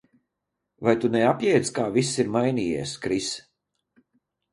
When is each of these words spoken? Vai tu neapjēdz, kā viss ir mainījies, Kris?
Vai 0.87 0.93
tu 1.01 1.09
neapjēdz, 1.15 1.71
kā 1.75 1.85
viss 1.97 2.15
ir 2.23 2.31
mainījies, 2.37 2.95
Kris? 3.05 3.29